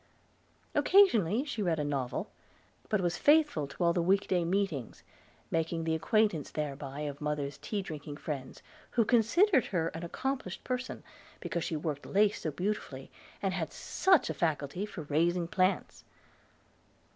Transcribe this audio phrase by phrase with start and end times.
[0.73, 2.31] Occasionally she read a novel;
[2.89, 5.03] but was faithful to all the week day meetings,
[5.51, 8.63] making the acquaintance thereby of mother's tea drinking friends,
[8.97, 11.03] who considered her an accomplished person,
[11.39, 13.11] because she worked lace so beautifully,
[13.43, 16.03] and had such a faculty for raising plants!